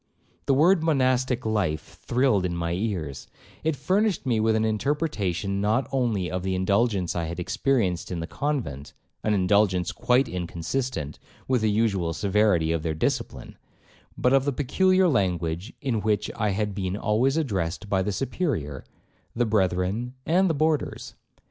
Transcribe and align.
The 0.47 0.55
word 0.55 0.81
'monastic 0.81 1.45
life' 1.45 1.99
thrilled 2.01 2.43
in 2.43 2.55
my 2.55 2.71
ears; 2.71 3.27
it 3.63 3.75
furnished 3.75 4.25
me 4.25 4.39
with 4.39 4.55
an 4.55 4.65
interpretation 4.65 5.61
not 5.61 5.87
only 5.91 6.31
of 6.31 6.41
the 6.41 6.55
indulgence 6.55 7.15
I 7.15 7.25
had 7.25 7.39
experienced 7.39 8.09
in 8.11 8.19
the 8.19 8.25
convent, 8.25 8.93
(an 9.23 9.35
indulgence 9.35 9.91
quite 9.91 10.27
inconsistent 10.27 11.19
with 11.47 11.61
the 11.61 11.69
usual 11.69 12.13
severity 12.13 12.71
of 12.71 12.81
their 12.81 12.95
discipline), 12.95 13.59
but 14.17 14.33
of 14.33 14.45
the 14.45 14.53
peculiar 14.53 15.07
language 15.07 15.71
in 15.81 16.01
which 16.01 16.31
I 16.35 16.49
had 16.49 16.73
been 16.73 16.97
always 16.97 17.37
addressed 17.37 17.87
by 17.87 18.01
the 18.01 18.11
Superior, 18.11 18.83
the 19.35 19.45
brethren, 19.45 20.15
and 20.25 20.49
the 20.49 20.55
boarders. 20.55 21.13